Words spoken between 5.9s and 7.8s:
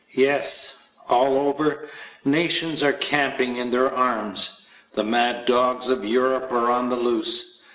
Europe are on the loose.